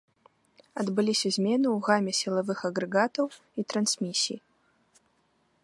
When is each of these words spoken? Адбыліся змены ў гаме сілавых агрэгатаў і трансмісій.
Адбыліся 0.83 1.29
змены 1.35 1.67
ў 1.75 1.85
гаме 1.87 2.11
сілавых 2.21 2.59
агрэгатаў 2.69 3.25
і 3.63 3.69
трансмісій. 3.75 4.37